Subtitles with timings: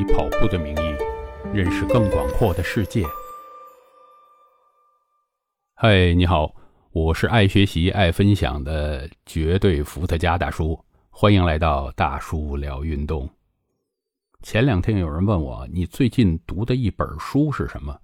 [0.00, 0.96] 以跑步的名义
[1.52, 3.04] 认识更广阔的世界。
[5.74, 6.54] 嗨，你好，
[6.90, 13.28] 我是爱学习、爱分享的绝对伏特加大叔，欢迎来到大叔聊运动。
[14.40, 17.94] 前两天有人问我，你最近读的一本书是什么？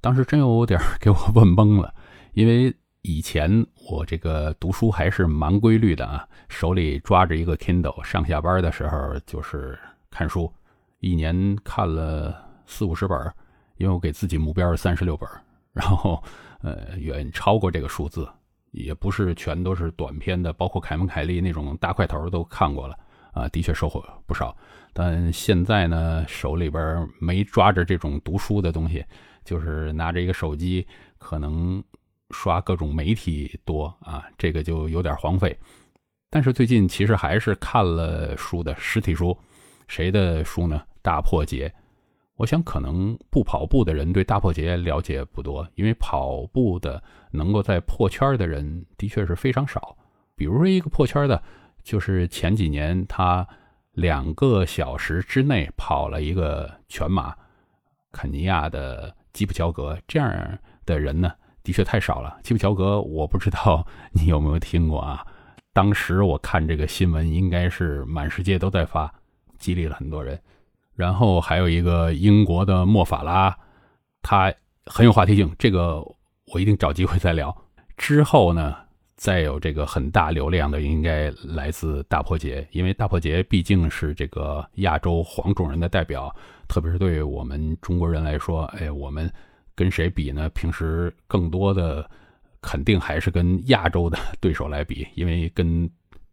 [0.00, 1.94] 当时真有点给我问懵了，
[2.32, 9.78] 因为以前我这个读书还是蛮规律的啊，手里抓着一个 Kindle，上下班的时候就是
[10.10, 10.50] 看书，
[11.04, 12.34] 一年看了
[12.66, 13.18] 四五十本，
[13.76, 15.28] 因为我给自己目标是三十六本，
[15.72, 16.22] 然后
[16.62, 18.26] 呃远超过这个数字，
[18.70, 22.98] 也不是全都是短篇的，包括凯文凯利那种大块头都看过了。
[23.32, 24.56] 啊，的确收获不少，
[24.92, 29.04] 但现在呢，手里边没抓着这种读书的东西，
[29.44, 30.86] 就是拿着一个手机，
[31.18, 31.82] 可能
[32.30, 35.58] 刷各种媒体多啊，这个就有点荒废。
[36.30, 39.36] 但是最近其实还是看了书的实体书，
[39.88, 40.80] 谁的书呢？
[41.04, 41.72] 大破节。
[42.34, 49.96] 我想可能不跑步的人对大破节了解不多，因为跑步的能够在破圈的人的确是非常少。
[50.34, 51.40] 比如说一个破圈的。
[51.84, 53.46] 就是前几年，他
[53.92, 57.36] 两个小时之内跑了一个全马，
[58.10, 61.30] 肯尼亚的基普乔格这样的人呢，
[61.62, 62.38] 的确太少了。
[62.42, 65.26] 基普乔格，我不知道你有没有听过啊？
[65.74, 69.12] 当时我看这个新闻，应该是满世界都在发，
[69.58, 70.40] 激励了很多人。
[70.94, 73.56] 然后还有一个英国的莫法拉，
[74.22, 74.52] 他
[74.86, 76.02] 很有话题性，这个
[76.52, 77.56] 我一定找机会再聊。
[77.96, 78.76] 之后呢？
[79.16, 86.34] 再有这个很大流量的，应该来自大破节，因为大破节毕竟是这个亚洲黄种人的代表，
[86.68, 89.32] 特别是对我们中国人来说，哎，我们
[89.76, 90.48] 跟谁比呢？
[90.50, 92.10] 平时更多的
[92.60, 95.88] 肯定还是跟亚洲的对手来比，因为跟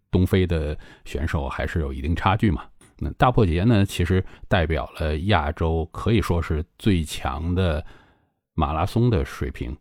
[0.09, 0.75] 东非的
[1.05, 2.63] 选手还是有一定差距嘛。
[3.01, 7.83] 那大破节呢，其实代表了亚洲可以说是最强的
[8.53, 9.75] 马拉松的水平，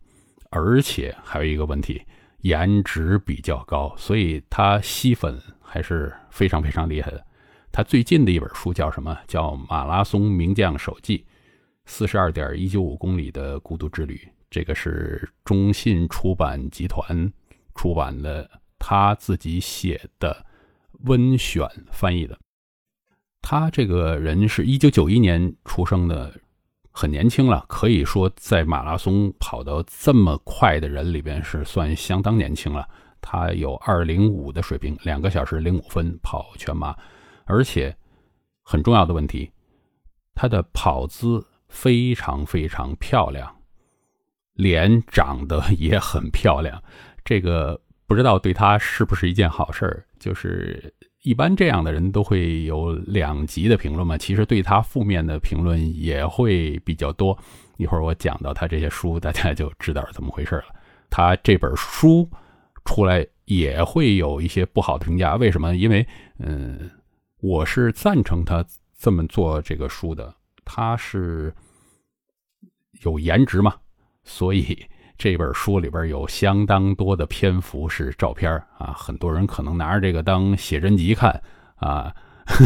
[0.49, 2.01] 而且还有一个问题。
[2.41, 7.23] 颜值比较高，所以他吸粉还是非常非常厉害的。
[7.71, 9.15] 他最近的一本书叫什么？
[9.27, 11.19] 叫《马拉松名将手记》，
[11.85, 14.27] 四十二点一九五公里的孤独之旅。
[14.49, 17.31] 这个是中信出版集团
[17.75, 20.43] 出版的，他自己写的
[21.03, 22.35] 温选翻译的。
[23.41, 26.33] 他这个人是一九九一年出生的。
[26.93, 32.85] 很年轻了，可以说在马拉松跑得这么快的人里边是算相当年轻了。
[33.21, 36.93] 他有二零五的水平，两个小时零五分跑全马，
[37.45, 37.95] 而且
[38.61, 39.49] 很重要的问题，
[40.35, 43.49] 他的跑姿非常非常漂亮，
[44.55, 46.83] 脸长得也很漂亮。
[47.23, 50.93] 这个不知道对他是不是一件好事儿，就是。
[51.23, 57.37] 一般这样的人都会有两极的评论嘛，其实对他负面的评论也会比较多。
[57.77, 60.65] 一会儿我讲到他这些书，大家就知道怎么回事了。
[61.09, 62.27] 他这本书
[62.85, 65.75] 出来也会有一些不好的评价，为什么？
[65.75, 66.05] 因为，
[66.39, 66.89] 嗯，
[67.39, 68.65] 我是赞成他
[68.97, 70.33] 这么做这个书的，
[70.65, 71.53] 他是
[73.03, 73.75] 有颜值嘛，
[74.23, 74.77] 所以。
[75.21, 81.39] 这本书里边有相当多的篇幅是照片啊，很多人可能拿着这个当写真集看
[81.75, 82.11] 啊，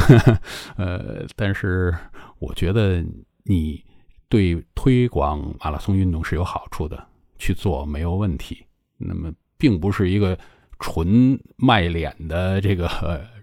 [0.77, 1.93] 呃，但是
[2.39, 3.03] 我觉得
[3.43, 3.83] 你
[4.29, 7.05] 对推广马拉松运动是有好处的，
[7.37, 8.65] 去做没有问题。
[8.97, 10.39] 那么，并不是一个
[10.79, 12.89] 纯卖脸的这个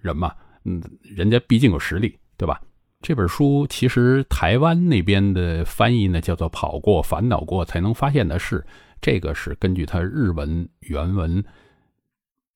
[0.00, 0.32] 人嘛，
[0.64, 2.58] 嗯，人家毕竟有实力，对吧？
[3.02, 8.64] 这本书其实台湾那边的翻译呢，叫做“跑过烦恼过才能发现的事”。
[9.02, 11.44] 这个是根据他日文原文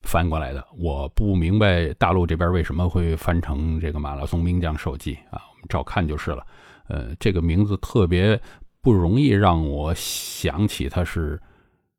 [0.02, 6.46] 翻过来的，我不明白大陆这边为什么会翻成这个马拉松名将手记啊，我们照看就是了。
[6.86, 8.40] 呃，这个名字特别
[8.80, 11.40] 不容易让我想起它是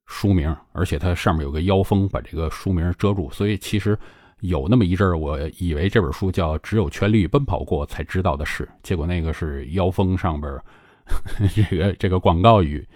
[0.06, 4.00] 书名，而且它上面有个腰封把这个书名遮住，所以其实
[4.40, 10.58] 有那么一阵儿，我以为这本书叫《只有全力奔跑过才知道的事》，结果那个是腰封上边
[11.54, 12.88] 这个这个广告语。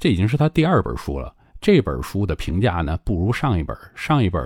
[0.00, 1.32] 这已经是他第二本书了。
[1.60, 3.76] 这本书的评价呢，不如上一本。
[3.94, 4.42] 上一本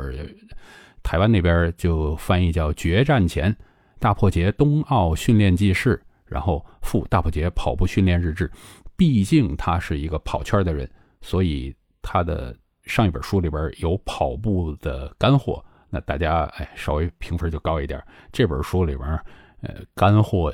[1.00, 3.56] 台湾那边就翻译叫《决战前
[4.00, 5.96] 大破节冬奥训练记事》，
[6.26, 8.50] 然后附大破节跑步训练日志。
[8.96, 10.90] 毕竟他是一个跑圈的人，
[11.20, 11.72] 所以
[12.02, 12.52] 他的
[12.82, 18.02] 上一本书里边有跑步的干货，那大家哎稍微评分就高一点。
[18.32, 19.08] 这本书里边，
[19.60, 20.52] 呃，干货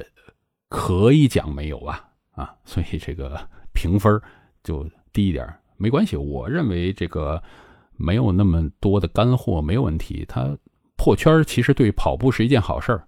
[0.69, 3.41] 可以讲没有啊啊，所以这个
[3.73, 4.21] 评分。
[4.63, 5.47] 就低一点
[5.77, 7.43] 没关系，我认为这个
[7.97, 10.25] 没有那么多的干货没有问题。
[10.29, 10.57] 它
[10.97, 13.07] 破圈其实对跑步是一件好事儿。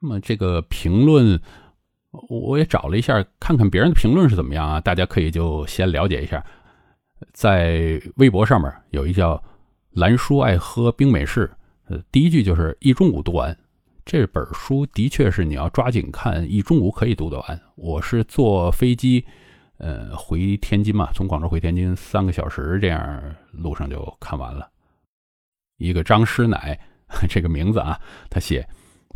[0.00, 1.40] 那么这个评论，
[2.28, 4.80] 我也找了一下，看看别人的评论是怎么样啊？
[4.80, 6.44] 大家可以就先了解一下。
[7.32, 9.42] 在微博上面有一叫
[9.94, 11.50] “蓝叔爱喝冰美式”，
[11.88, 13.56] 呃，第一句就是一中午读完。
[14.04, 17.60] 这本书的确是你要抓紧看，一中午可以读得完。
[17.74, 19.24] 我是坐飞机，
[19.78, 24.70] 呃，回天津嘛，从广州回天津三个小时，这样路上就看完了。
[25.76, 26.78] 一个张师奶
[27.28, 28.00] 这个名字啊，
[28.30, 28.66] 他写，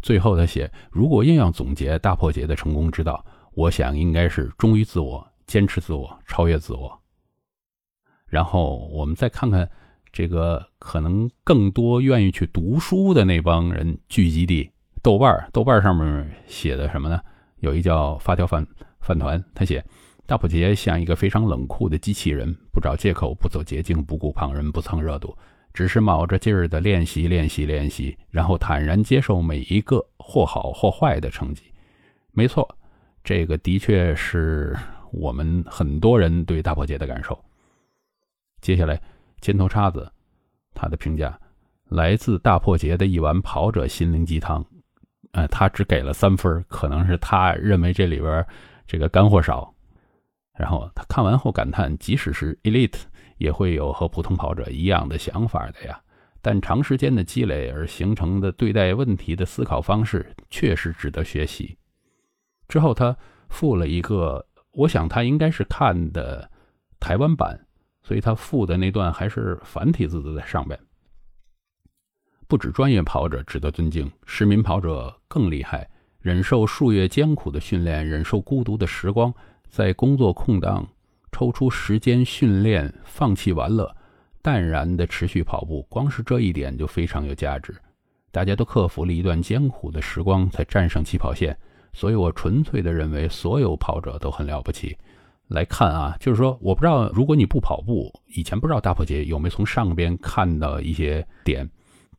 [0.02, 3.24] 最后他写，如果硬要总结大破节的成功之道，
[3.54, 7.00] 我想应该是忠于自我、坚持自我、超越自我。
[8.26, 9.68] 然后我们再看看
[10.12, 14.70] 这个可能更多愿意去读书的那帮人聚集地。
[15.02, 17.18] 豆瓣，豆瓣上面写的什么呢？
[17.60, 18.66] 有一叫发条饭
[19.00, 19.82] 饭团，他写
[20.31, 25.37] 大普杰像一个非常冷酷的机器人，不找借口，不走捷径，不顾旁人，不蹭热度，
[25.75, 31.65] 只是卯着劲儿的练习，练习，练习，然后坦然接受每一个或好或坏的成绩。
[32.31, 32.65] 没错，
[33.25, 34.73] 这个的确是
[35.11, 37.37] 我们很多人对大破节的感受。
[38.61, 39.03] 接下来，
[39.41, 40.09] 尖头叉子
[40.75, 41.37] 他的评价
[41.88, 44.65] 来自大破节的一碗跑者心灵鸡汤。
[45.32, 48.47] 呃，他只给了三分，可能是他认为这里边
[48.87, 49.75] 这个干货少。
[50.60, 53.00] 然后他看完后感叹：即使是 elite，
[53.38, 55.98] 也会有和普通跑者一样的想法的呀。
[56.42, 61.78] 但长时间的积累而形成的对待问题的思考方式，确实值得学习。
[62.68, 63.16] 之后他
[63.48, 66.50] 附了一个，我想他应该是看的
[66.98, 67.58] 台湾版，
[68.02, 70.78] 所以他附的那段还是繁体字在上边。
[72.46, 75.88] 不止专业跑者值得尊敬，市民跑者更厉害。
[76.20, 79.32] 忍受数月艰苦的训练，忍受孤独的时光，
[79.70, 80.87] 在工作空档
[81.31, 83.88] 抽出时间训练，放弃玩乐，
[84.43, 85.87] 淡然的持续跑步。
[85.88, 87.72] 光是这一点就非常有价值。
[88.32, 91.56] 大家都克服了一段艰苦的时光，才站上起跑线。
[91.93, 94.96] 所以我纯粹的认为，所有跑者都很了不起。
[95.46, 101.69] 来看啊，就是说，我不知道如果你不跑步，以前不知道大破节有没有从上边看到一些点。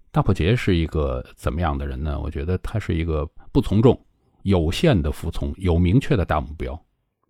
[0.09, 2.17] 大破节是一个怎么样的人呢？
[2.17, 3.97] 我觉得他是一个不从众、
[4.43, 6.81] 有限的服从、有明确的大目标、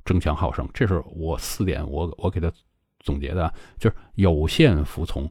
[0.06, 0.68] 争强好胜。
[0.74, 2.52] 这是我四点，我我给他
[3.00, 5.30] 总结的，就是有限服从，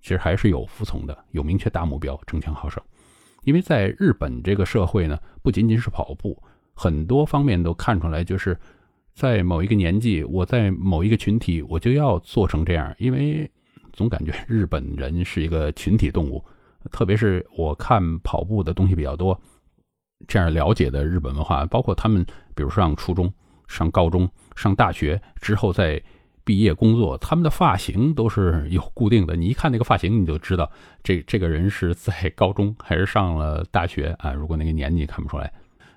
[0.00, 2.82] 其实还是有服从的，有明确大目标、争强好胜。
[3.44, 6.42] 因为在日本这个社会呢，不仅仅是跑步，
[6.74, 8.58] 很多方面都看出来，就是
[9.14, 13.50] 在某一个年纪，我在某一个群体，我就要做成这样，因为
[13.92, 16.44] 总感觉日本人是一个群体动物。
[16.92, 19.40] 特别是我看跑步的东西比较多，
[20.28, 22.24] 这样了解的日本文化，包括他们，
[22.54, 23.32] 比如上初中、
[23.68, 26.02] 上高中、上大学之后再
[26.44, 29.34] 毕业工作，他们的发型都是有固定的。
[29.36, 30.70] 你一看那个发型，你就知道
[31.02, 34.32] 这这个人是在高中还是上了大学啊？
[34.32, 35.52] 如果那个年纪看不出来，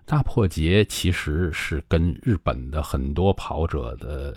[0.05, 4.35] 大破节其实是跟日本的很多跑者的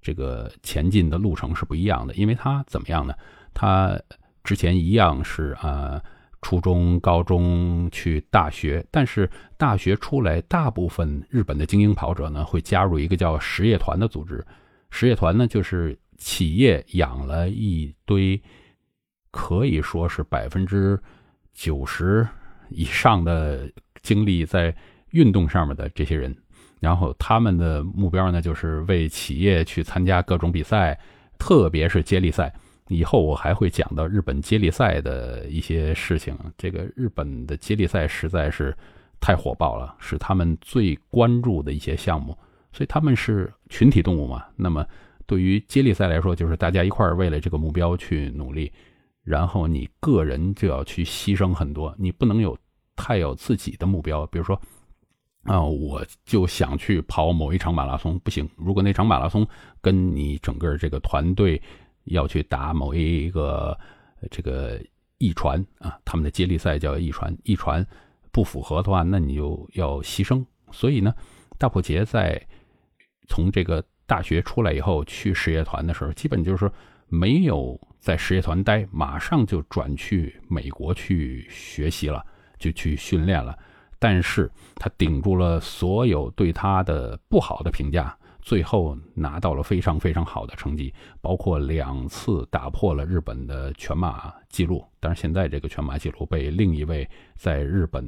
[0.00, 3.14] 这个前进的路程是不一样的，因为他怎么样呢？
[3.54, 3.98] 他。
[4.44, 6.02] 之前一样是啊，
[6.42, 14.44] 初中、高中去大学，但是大学出来，大部分日本的精英跑者呢会加入一个叫实业团的组织。
[14.90, 18.42] 实业团呢，就是企业养了一堆，
[19.30, 21.00] 可以说是百分之
[21.54, 22.28] 九十
[22.68, 23.70] 以上的
[24.02, 24.74] 精力在
[25.10, 26.36] 运动上面的这些人，
[26.80, 30.98] 然后他们的目标呢，就是为企业去参加各种比赛，
[31.38, 32.52] 特别是接力赛。
[32.92, 36.36] 以后我还会讲到日本接力赛的一些事情。
[36.58, 38.76] 这个日本的接力赛实在是
[39.20, 42.36] 太火爆了，是他们最关注的一些项目。
[42.72, 44.44] 所以他们是群体动物嘛。
[44.56, 44.86] 那么
[45.26, 48.70] 对于接力赛来说，就是大家一块儿为了这个目标去努力，
[49.24, 52.56] 然后你个人就要去牺牲很多，你不能有
[52.96, 54.26] 太有自己的目标。
[54.26, 54.60] 比如说
[55.44, 58.48] 啊，我就想去跑某一场马拉松，不行。
[58.56, 59.46] 如果那场马拉松
[59.80, 61.60] 跟你整个这个团队。
[62.04, 63.78] 要去打某一个
[64.30, 64.80] 这个
[65.18, 67.86] 一传啊，他们的接力赛叫一传，一传
[68.30, 70.44] 不符合的话，那你就要牺牲。
[70.70, 71.14] 所以呢，
[71.58, 72.40] 大普杰在
[73.28, 76.70] 从这个大学出来以后去实业团的时候，基本就是
[77.08, 82.24] 没有在实业团待，马上就转去美国去学习了，
[82.58, 83.56] 就去训练了。
[83.98, 88.16] 但是他顶住了所有对他的不好的评价。
[88.42, 94.84] 最后拿到了非常非常好的成绩，包括两次打破了日本的全马记录。
[95.00, 98.04] 但是现在这个全马记录被另一位在日本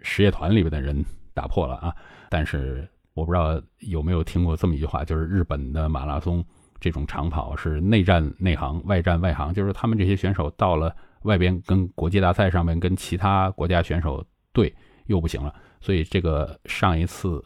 [0.00, 1.04] 实业团里边的人
[1.34, 1.94] 打破了啊！
[2.28, 6.44] 但是我不知道有没有听过这么一句话，就是日本的马拉松
[6.78, 14.72] 这种长跑是内战内行，外战外行，就是他们这些选手到了外边跟国际大赛上面跟其他国家选手对
[15.06, 17.42] 又不行了，所以这个上一次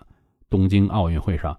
[0.50, 1.56] 东京奥运会上，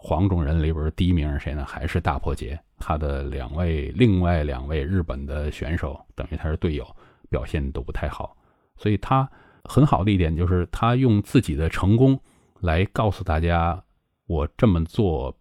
[0.00, 1.64] 黄种人里边第一名是谁呢？
[1.64, 2.58] 还是大破节。
[2.78, 6.86] 他的两位另外两位日本的选手，等于他是队友，
[7.28, 8.36] 表现都不太好。
[8.76, 9.28] 所以他
[9.64, 12.18] 很好的一点就是他用自己的成功
[12.60, 13.82] 来告诉大家，
[14.26, 15.36] 我这么做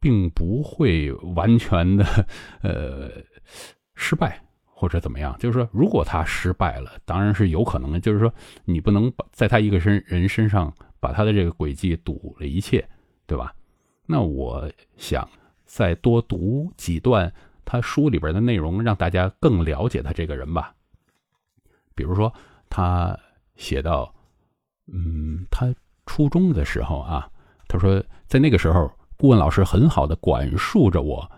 [0.00, 2.04] 并不会完全的
[2.62, 3.10] 呃
[3.94, 4.42] 失败。
[4.64, 5.36] 或者怎么样？
[5.38, 8.00] 就是说，如果他失败了，当然是有可能的。
[8.00, 8.32] 就是说，
[8.64, 12.88] 你不能把在他一个身人身上把他的这个轨迹堵了一切，
[13.26, 13.54] 对吧？
[14.10, 15.28] 那我想
[15.64, 17.32] 再多读几段
[17.64, 20.74] 他书里边的内容，让大家更了解他这个人吧。
[21.94, 22.32] 比如说，
[22.68, 23.16] 他
[23.54, 24.12] 写到，
[24.92, 25.72] 嗯，他
[26.06, 27.30] 初中的时候啊，
[27.68, 31.30] 他说，在那个时候，顾问老师很好的管束着我。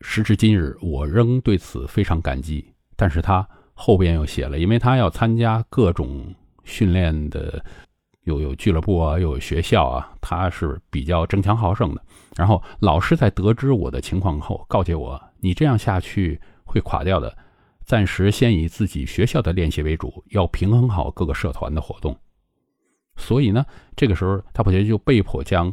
[0.00, 2.72] 时至今日，我仍对此非常感激。
[2.96, 7.62] 但是他后边又写了，因为他要参加各种训练的，
[8.24, 12.02] 有有俱乐部啊，又有学校啊，他是比较争强好胜的。
[12.36, 17.36] 然后老师在得知我的情况后，告诫我：“你这样下去会垮掉的。
[17.84, 22.18] 暂时先以自己学校的练习为主，要平衡好各个社团的活动。”
[23.16, 23.64] 所以呢，
[23.94, 25.72] 这个时候他不觉就被迫将。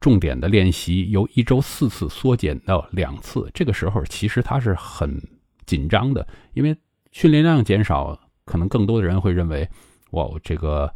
[0.00, 5.20] 重点的练习由一周四次缩减到两次，这个时候其实他是很
[5.66, 6.76] 紧张的，因为
[7.10, 9.68] 训练量减少，可能更多的人会认为，
[10.12, 10.94] 哇，这个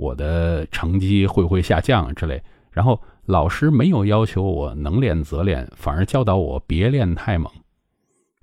[0.00, 2.42] 我的成绩会不会下降之类。
[2.70, 7.52] 然后老师没有要求我能练则练，反而教导我别练太猛，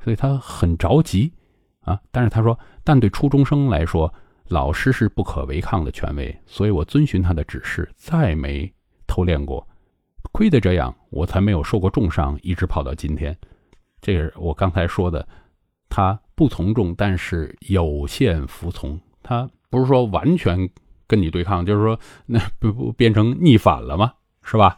[0.03, 1.33] 所以他很着急
[1.79, 1.99] 啊。
[2.11, 4.13] 但是他说，但对初中生来说，
[4.49, 8.71] 老师是不可违抗的权威，所以我遵循他的指示，再没
[9.07, 9.67] 偷练过。
[10.31, 13.35] 亏得这样，我才没有受过重伤，一直跑到今天。
[13.99, 15.27] 这是我刚才说的，
[15.89, 18.99] 他不从众，但是有限服从。
[19.23, 20.69] 他不是说完全
[21.07, 24.13] 跟你对抗，就是说 那不不变成逆反了吗？
[24.43, 24.77] 是吧？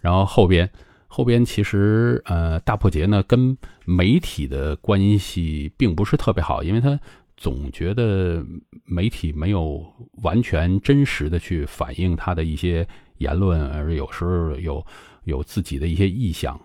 [0.00, 0.70] 然后后边
[1.08, 6.98] 后边其实呃大破节呢跟媒体的关系并不是特别好，因为他
[7.36, 8.44] 总觉得
[8.84, 9.84] 媒体没有
[10.22, 12.86] 完全真实的去反映他的一些。
[13.20, 14.82] 言论，而有时候有
[15.24, 16.58] 有自己的一些意向，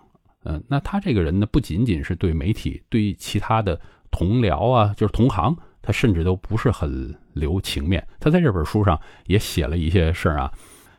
[0.44, 3.78] 嗯，那他这个人呢，不仅仅是对媒体，对其他的
[4.10, 5.54] 同僚啊，就是同行，
[5.86, 8.04] 他甚至都不是很留情面。
[8.18, 10.52] 他在这本书上也写了一些事儿啊，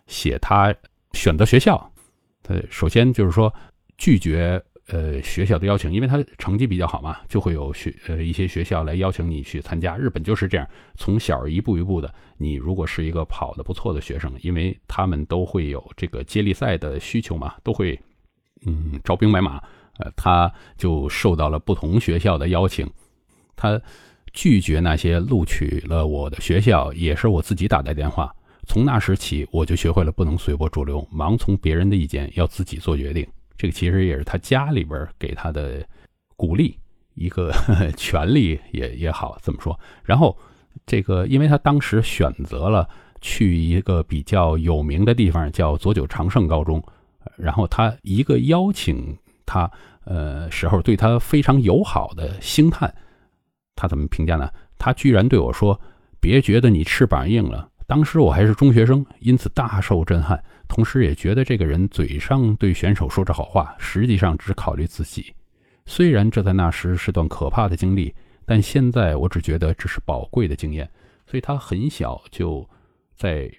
[0.07, 0.73] 写他
[1.11, 1.91] 选择学校，
[2.41, 3.53] 他首先就是说
[3.97, 4.63] 拒绝。
[4.89, 9.97] 呃，学校的邀请，因为他成绩比较好嘛，就会有学呃一些学校来邀请你去参加。
[9.97, 10.65] 日本就是这样，
[10.95, 12.09] 从小一步一步的。
[12.37, 17.99] 你如果是一个跑得不错的学生，因为他们都会有这个接力赛的需求嘛，都会
[18.65, 19.61] 嗯招兵买马。
[19.97, 22.89] 呃，他就受到了不同学校的邀请，
[23.57, 23.81] 他
[24.37, 28.31] 拒绝那些录取了我的学校，也是我自己打的电话。
[28.67, 33.25] 从那时起，我就学会了不能随波逐流，盲从别人的意见，要自己做决定。
[33.57, 35.83] 这个其实也是他家里边给他的
[36.35, 36.77] 鼓励，
[37.15, 37.51] 一个
[37.97, 39.77] 权利也也好这么说。
[40.03, 40.37] 然后
[40.85, 42.87] 这个，因为他当时选择了
[43.19, 46.79] 去一个比较有名的地方，叫佐久长盛高中。
[47.37, 49.17] 然后他一个邀请
[49.47, 49.71] 他，
[50.05, 52.93] 呃，时候对他非常友好的星探，
[53.77, 54.51] 他怎么评价呢？
[54.77, 55.79] 他居然对我说
[56.19, 65.33] ：“别觉得你翅膀硬了。”当时我还是中学生，因此大受震撼，同时也觉得这个人嘴上对选手说着好话，实际上只考虑自己。
[65.85, 68.13] 虽然这在那时是段可怕的经历，
[68.45, 70.89] 但现在我只觉得这是宝贵的经验。
[71.25, 72.69] 所以他很小就
[73.15, 73.49] 在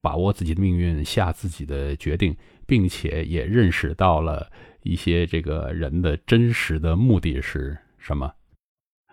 [0.00, 4.50] 把握自己的命运，下自己的决定，并且也认识到了
[4.82, 8.32] 一些这个人的真实的目的是什么。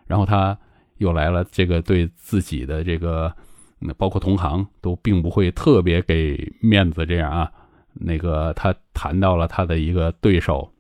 [0.05, 0.57] 然后他
[0.97, 3.33] 又来了这个对自己的这个。
[3.77, 7.51] 那包括同行都并不会特别给面子，这样啊。
[7.93, 10.71] 那个他谈到了他的一个对手，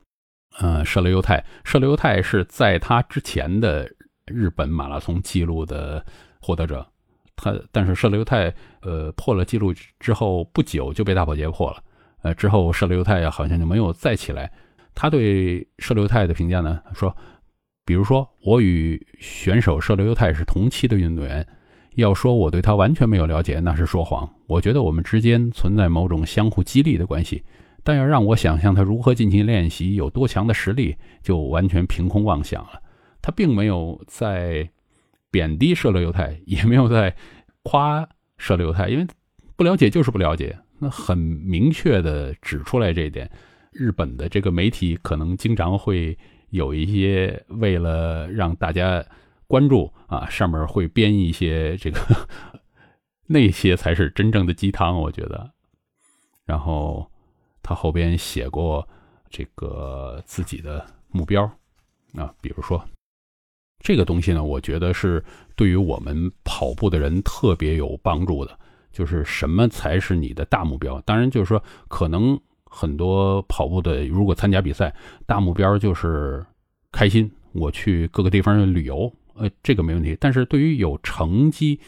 [0.59, 1.43] 呃，舍勒优太。
[1.65, 3.87] 舍勒优太是在他之前的
[4.25, 6.03] 日本马拉松记录的
[6.39, 6.87] 获得者。
[7.35, 8.51] 他但是舍勒优太
[8.81, 11.83] 呃破了记录之后不久就被大破节破了。
[12.21, 14.51] 呃，之后舍勒优太好像就没有再起来。
[14.95, 17.15] 他对舍勒优太的评价呢说，
[17.85, 21.47] 比如说我与选手舍勒优太是同期的运动员。
[21.95, 24.29] 要说我对他完全没有了解，那是说谎。
[24.47, 27.41] 我觉得我们之间存在某种相互激励的关系，
[27.85, 32.81] 但要让我想象他如何进行练习，有多强的实力，就完全凭空妄想了。
[33.21, 34.69] 他并没有在
[35.31, 37.15] 贬低社勒犹太，也没有在
[37.63, 38.05] 夸
[38.37, 39.07] 社勒犹太，因为
[39.55, 40.53] 不了解就是不了解。
[40.79, 43.31] 那很明确的指出来这一点。
[43.71, 46.17] 日本的这个媒体可能经常会
[46.49, 49.05] 有一些为了让大家。
[49.47, 51.99] 关注啊，上面会编一些这个
[53.29, 55.51] 那些才是真正的鸡汤，我觉得。
[56.45, 57.07] 然后
[57.61, 58.85] 他后边写过
[59.29, 61.43] 这个自己的目标
[62.15, 62.83] 啊，比如说
[63.83, 65.23] 这个东西呢，我觉得是
[65.55, 68.59] 对于我们跑步的人特别有帮助的。
[68.91, 70.99] 就是什么才是你的大目标？
[71.01, 72.41] 当然，就是说可能
[72.75, 74.93] 很多跑步的，如果参加比赛，
[75.25, 76.45] 大目标就是
[76.91, 80.17] 开心，我去各个地方旅游，呃，这个没问题。
[80.19, 81.79] 但是对于有成绩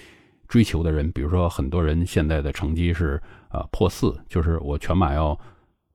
[0.47, 5.37] 追求的人，比如说很多人现在的成绩是呃破四，就是我全马要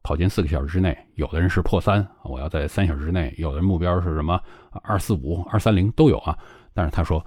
[0.02, 4.38] 跑进四个小时之内；有的人是破三，我要在三小时之内；有的人目标是什么
[4.82, 6.37] 二四五、二三零都有啊。
[6.75, 7.25] 但是他说。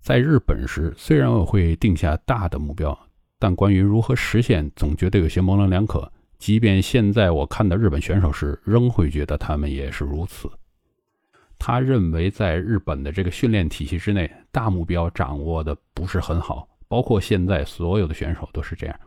[0.00, 2.98] 在日本时，虽然我会定下大的目标，
[3.38, 6.10] 但关于如何实现，总觉得有些模棱两可。
[6.38, 10.48] 即便现在我看到日本选手时，仍会觉得他们也是如此。
[11.58, 19.00] 他认为，在日本的这个训练体系之内，大目标掌握的不是很好，包括现在所有的选手都是这样。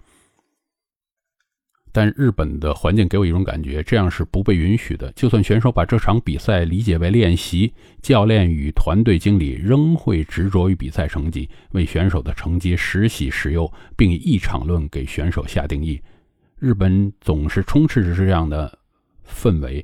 [1.93, 5.11] 但日本的环境给我一种感觉，这样是不被允许的。
[5.13, 16.01] 就算选手把这场比赛理解为练习，教练与团队经理仍会执着于比赛成绩，为选手的成绩时喜时忧，并以一场论给选手下定义。
[16.61, 18.77] 日本总是充斥着这样的
[19.27, 19.83] 氛围：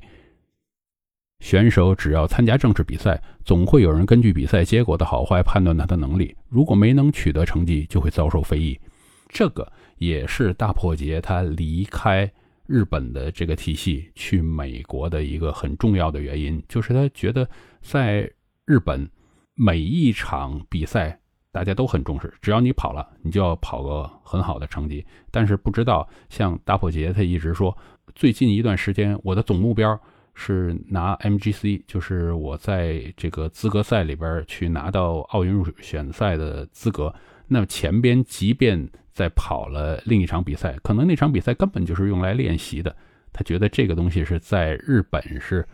[1.40, 6.34] 选手只要参加正式比赛，总会有人根据比赛结果的好坏判断他的能力。
[6.48, 8.80] 如果没能取得成绩，就会遭受非议。
[9.28, 9.70] 这个。
[9.98, 12.32] 也是大破节他离开
[12.68, 18.30] 日本的这个体系去美国的一个很重要的原因，就是他觉得在
[18.64, 19.10] 日本
[19.56, 21.18] 每一场比赛
[21.58, 25.04] 大家都很重视，只要你跑了，你就要跑个很好的成绩。
[25.28, 27.76] 但是不知道像大破节他一直说，
[28.14, 30.00] 最近一段时间我的总目标
[30.34, 37.12] 是拿 MGC，就是我在这个资格赛里边去拿到奥运入选赛的资格。
[37.48, 42.94] 那前边即便在跑了另一场比赛，可能那场比赛根本就是用来练习的。
[43.32, 45.66] 他觉得这个东西是在日本是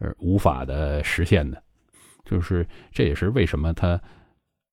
[0.00, 1.62] 呃无法的实现的，
[2.26, 3.98] 就是这也是为什么他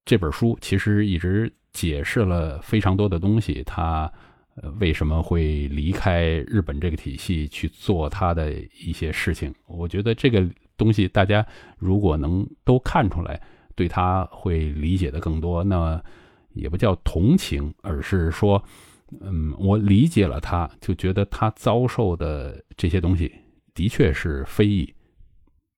[0.08, 3.62] 这本书其实一直解释了非常多的东西。
[3.63, 4.12] 他
[4.56, 9.54] 呃为什么会离开日本这个体系去做他的一些事情？
[9.67, 10.43] 我觉得这个
[10.78, 11.46] 东西大家
[11.78, 13.39] 如果能都看出来，
[13.76, 15.63] 对他会理解的更多。
[15.63, 16.02] 那。
[16.54, 18.60] 也不叫同情，而是说，
[19.22, 23.32] 嗯，我理解了他，就觉得他遭受的这些东西
[23.76, 24.91] 的确是非议。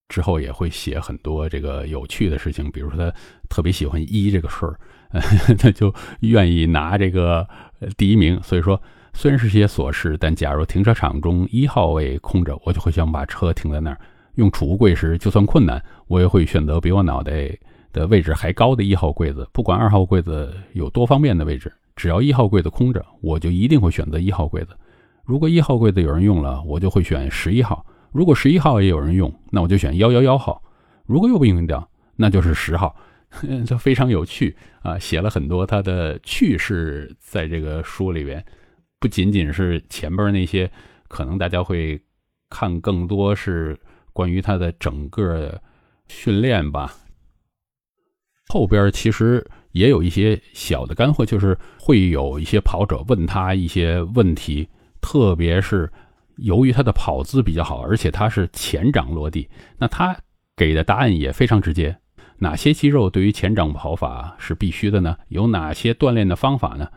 [0.10, 3.15] 之后也会写很多这个有趣的事情，比如说他
[3.48, 4.78] 特别喜欢一这个事儿，
[5.58, 7.48] 他就愿意拿这个
[7.95, 8.38] 第一名。
[8.43, 8.82] 所以说，
[9.13, 13.98] 虽然是些琐事，但假如停车场中一号位空着，我就会想把车停在那儿。
[14.36, 17.58] 用储物柜时，就算困难，我也会选择比我脑袋。
[17.91, 24.78] 的位置还高的一号柜子，不管二号柜子有多方便的位置，只要一号柜子空着，我就一定会选择一号柜子。
[25.26, 30.62] 如果一号柜子有人用了，我就会选十一号；如果十一号也有人用，那我就选幺幺幺号；
[31.06, 32.95] 如果又不用掉，那就是十号。
[33.67, 38.43] 这非常有趣啊，写了很多他的趣事在这个书里边，
[39.00, 40.72] 不仅仅是前边那些，
[41.08, 42.02] 可能大家会
[42.50, 43.80] 看更多是
[44.13, 45.62] 关于他的整个
[46.08, 46.91] 训练吧。
[48.48, 54.67] 后边其实也有一些小的干货，就是会有一些跑者问他一些问题，
[55.02, 55.88] 特别是
[56.41, 60.17] 由于他的跑姿比较好，而且他是前掌落地，那他
[60.56, 61.97] 给的答案也非常直接。
[62.38, 65.17] 哪些肌肉对于前掌跑法是必须的呢？
[65.28, 66.88] 有哪些锻炼的方法呢？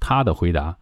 [0.00, 0.78] 他的回答，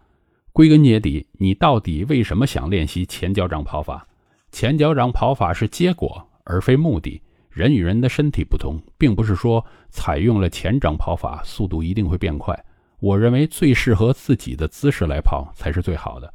[0.53, 4.07] 归根结底，你到底为什么想练习前脚掌跑法？
[4.53, 7.21] 前脚掌跑法是结果而非目的。
[7.51, 12.65] 人与人的身体不同，并不是说采用了前掌跑法，速度一定会变快。
[12.99, 16.33] 我认为最适合自己的姿势来跑才是最好的。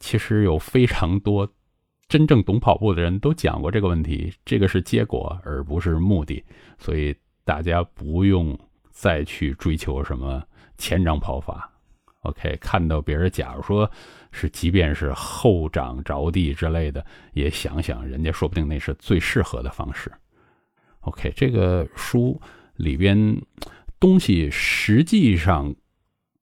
[0.00, 1.48] 其实有非常多
[2.08, 6.42] 真正懂跑步的人都讲过这个问题，这个是结果而不是目的，
[6.78, 8.58] 所以大家不用
[8.90, 10.42] 再去追求什么
[10.76, 11.70] 前掌跑法。
[12.22, 13.90] OK，看到别人假如说
[14.30, 20.12] 是即便是后掌着地之类的，也想想人家说不定那是最适合的方式。
[21.00, 22.38] OK，这个书
[22.74, 23.40] 里边
[23.98, 25.74] 东西实际上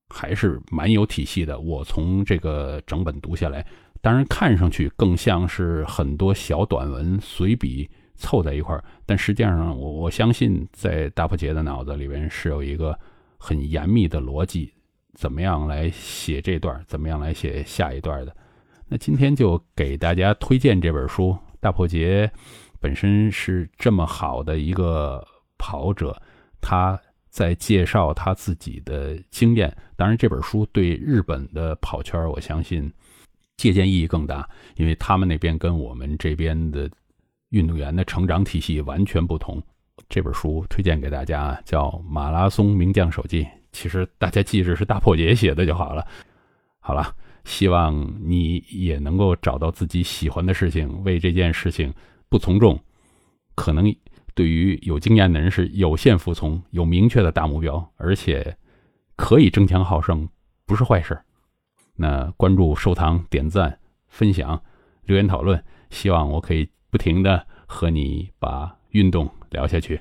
[0.09, 1.59] 还是蛮有体系的。
[1.61, 3.64] 我从这个整本读下来，
[4.01, 12.99] 当然看上去更像是很多小短文随笔凑在一块儿，但实际上我我相信在大破杰的脑子里边是有一个
[13.38, 14.73] 很严密的逻辑，
[15.14, 18.37] 怎么样来写这段，怎么样来写下一段的。
[18.88, 22.27] 那今天就给大家推荐这本书《大破杰》。
[22.81, 25.27] 本身是这么好的一个
[25.59, 26.16] 跑者，
[26.61, 26.97] 他
[27.38, 29.72] 在介绍他自己的经验。
[29.94, 32.92] 当然，这本书对日本的跑圈，我相信
[33.57, 36.90] 借鉴意义更大，因为他们那边跟我们这边的
[37.51, 39.62] 运动员的成长体系完全不同。
[40.09, 43.44] 这本书推荐给大家，叫《马拉松名将手记》。
[43.70, 46.05] 其实大家记着是大破解写的就好了。
[46.81, 51.94] 好了，希望你也能够找到自己喜欢的事情，为这件事情
[52.29, 52.77] 不从众。
[53.55, 53.94] 可能
[54.38, 58.57] 对于有经验的人是有限服从，有明确的大目标，而且
[59.16, 60.29] 可以争强好胜，
[60.64, 61.18] 不是坏事。
[61.96, 64.62] 那关注、收藏、点赞、分享、
[65.07, 70.01] 留言讨论，希望我可以不停的和你把运动聊下去。